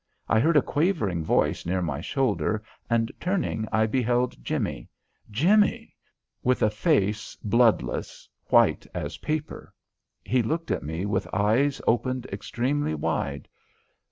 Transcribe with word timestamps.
I 0.27 0.39
heard 0.39 0.57
a 0.57 0.63
quavering 0.63 1.23
voice 1.23 1.63
near 1.63 1.79
my 1.83 2.01
shoulder, 2.01 2.63
and, 2.89 3.11
turning, 3.19 3.67
I 3.71 3.85
beheld 3.85 4.43
Jimmie 4.43 4.89
Jimmie 5.29 5.93
with 6.41 6.63
a 6.63 6.71
face 6.71 7.35
bloodless, 7.43 8.27
white 8.47 8.87
as 8.95 9.17
paper. 9.19 9.71
He 10.25 10.41
looked 10.41 10.71
at 10.71 10.81
me 10.81 11.05
with 11.05 11.31
eyes 11.31 11.81
opened 11.85 12.25
extremely 12.33 12.95
wide. 12.95 13.47